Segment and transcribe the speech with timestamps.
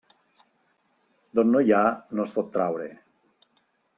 [1.39, 1.83] D'on no hi ha,
[2.19, 2.87] no es pot traure.